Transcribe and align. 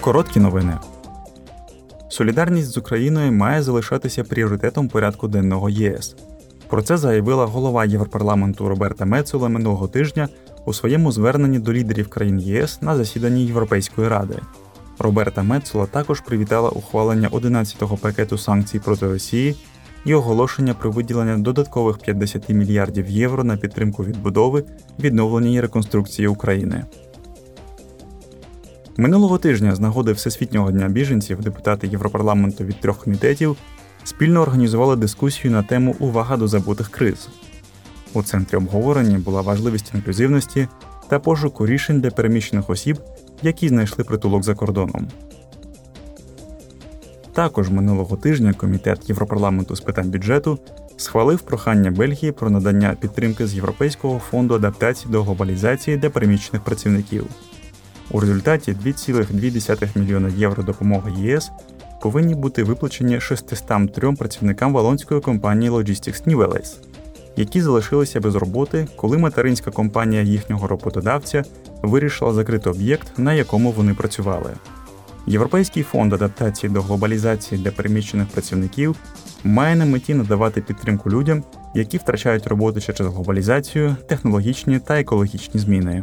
Короткі 0.00 0.40
новини. 0.40 0.78
Солідарність 2.08 2.70
з 2.70 2.76
Україною 2.76 3.32
має 3.32 3.62
залишатися 3.62 4.24
пріоритетом 4.24 4.88
порядку 4.88 5.28
денного 5.28 5.70
ЄС. 5.70 6.16
Про 6.68 6.82
це 6.82 6.96
заявила 6.96 7.46
голова 7.46 7.84
Європарламенту 7.84 8.68
Роберта 8.68 9.04
Мецола 9.04 9.48
минулого 9.48 9.88
тижня 9.88 10.28
у 10.64 10.72
своєму 10.72 11.12
зверненні 11.12 11.58
до 11.58 11.72
лідерів 11.72 12.08
країн 12.08 12.38
ЄС 12.38 12.82
на 12.82 12.96
засіданні 12.96 13.46
Європейської 13.46 14.08
ради. 14.08 14.38
Роберта 14.98 15.42
Мецола 15.42 15.86
також 15.86 16.20
привітала 16.20 16.68
ухвалення 16.68 17.28
11-го 17.28 17.96
пакету 17.96 18.38
санкцій 18.38 18.78
проти 18.78 19.08
Росії 19.08 19.56
і 20.04 20.14
оголошення 20.14 20.74
про 20.74 20.90
виділення 20.90 21.38
додаткових 21.38 21.98
50 21.98 22.48
мільярдів 22.48 23.10
євро 23.10 23.44
на 23.44 23.56
підтримку 23.56 24.04
відбудови, 24.04 24.64
відновлення 24.98 25.50
і 25.50 25.60
реконструкції 25.60 26.28
України. 26.28 26.84
Минулого 29.00 29.38
тижня 29.38 29.74
з 29.74 29.80
нагоди 29.80 30.12
Всесвітнього 30.12 30.70
дня 30.70 30.88
біженців 30.88 31.40
депутати 31.40 31.86
Європарламенту 31.86 32.64
від 32.64 32.80
трьох 32.80 33.04
комітетів 33.04 33.56
спільно 34.04 34.40
організували 34.40 34.96
дискусію 34.96 35.52
на 35.52 35.62
тему 35.62 35.96
Увага 35.98 36.36
до 36.36 36.48
забутих 36.48 36.88
криз. 36.88 37.28
У 38.12 38.22
центрі 38.22 38.56
обговорення 38.56 39.18
була 39.18 39.40
важливість 39.40 39.94
інклюзивності 39.94 40.68
та 41.08 41.18
пошуку 41.18 41.66
рішень 41.66 42.00
для 42.00 42.10
переміщених 42.10 42.70
осіб, 42.70 42.98
які 43.42 43.68
знайшли 43.68 44.04
притулок 44.04 44.42
за 44.42 44.54
кордоном. 44.54 45.08
Також 47.32 47.70
минулого 47.70 48.16
тижня 48.16 48.52
Комітет 48.52 49.08
Європарламенту 49.08 49.76
з 49.76 49.80
питань 49.80 50.10
бюджету 50.10 50.58
схвалив 50.96 51.40
прохання 51.40 51.90
Бельгії 51.90 52.32
про 52.32 52.50
надання 52.50 52.96
підтримки 53.00 53.46
з 53.46 53.54
Європейського 53.54 54.18
фонду 54.18 54.54
адаптації 54.54 55.12
до 55.12 55.22
глобалізації 55.22 55.96
для 55.96 56.10
переміщених 56.10 56.64
працівників. 56.64 57.26
У 58.10 58.20
результаті 58.20 58.72
2,2 58.72 59.98
мільйона 59.98 60.28
євро 60.28 60.62
допомоги 60.62 61.12
ЄС 61.16 61.50
повинні 62.02 62.34
бути 62.34 62.62
виплачені 62.62 63.20
603 63.20 64.12
працівникам 64.12 64.72
валонської 64.72 65.20
компанії 65.20 65.70
Logistics 65.70 66.26
Nivelles, 66.26 66.76
які 67.36 67.62
залишилися 67.62 68.20
без 68.20 68.34
роботи, 68.34 68.88
коли 68.96 69.18
материнська 69.18 69.70
компанія 69.70 70.22
їхнього 70.22 70.66
роботодавця 70.66 71.44
вирішила 71.82 72.32
закрити 72.32 72.70
об'єкт, 72.70 73.18
на 73.18 73.34
якому 73.34 73.70
вони 73.70 73.94
працювали. 73.94 74.50
Європейський 75.26 75.82
фонд 75.82 76.12
адаптації 76.12 76.72
до 76.72 76.82
глобалізації 76.82 77.62
для 77.62 77.70
переміщених 77.70 78.28
працівників 78.28 78.96
має 79.44 79.76
на 79.76 79.84
меті 79.84 80.14
надавати 80.14 80.60
підтримку 80.60 81.10
людям, 81.10 81.44
які 81.74 81.98
втрачають 81.98 82.46
роботу 82.46 82.80
через 82.80 83.00
глобалізацію, 83.00 83.96
технологічні 84.08 84.78
та 84.78 85.00
екологічні 85.00 85.60
зміни. 85.60 86.02